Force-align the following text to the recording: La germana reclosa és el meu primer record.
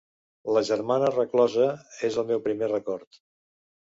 La 0.55 0.61
germana 0.69 1.11
reclosa 1.13 1.67
és 2.11 2.19
el 2.23 2.29
meu 2.33 2.43
primer 2.49 2.71
record. 2.73 3.21